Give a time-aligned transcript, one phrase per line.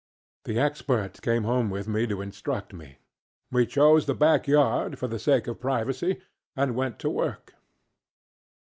[0.45, 2.97] The Expert came home with me to instruct me.
[3.51, 6.19] We chose the back yard, for the sake of privacy,
[6.55, 7.53] and went to work.